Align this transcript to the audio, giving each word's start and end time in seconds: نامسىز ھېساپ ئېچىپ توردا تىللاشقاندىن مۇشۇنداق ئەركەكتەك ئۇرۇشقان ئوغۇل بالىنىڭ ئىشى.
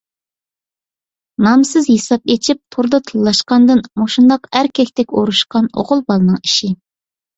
نامسىز 1.47 1.89
ھېساپ 1.91 2.33
ئېچىپ 2.35 2.61
توردا 2.75 3.01
تىللاشقاندىن 3.09 3.83
مۇشۇنداق 4.03 4.49
ئەركەكتەك 4.61 5.15
ئۇرۇشقان 5.21 5.69
ئوغۇل 5.83 6.03
بالىنىڭ 6.11 6.41
ئىشى. 6.41 6.73